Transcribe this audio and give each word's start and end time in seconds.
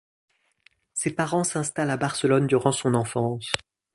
Ses 0.95 1.11
parents 1.13 1.43
s'installent 1.43 1.91
à 1.91 1.95
Barcelone 1.95 2.47
durant 2.47 2.71
son 2.71 2.95
enfance. 2.95 3.51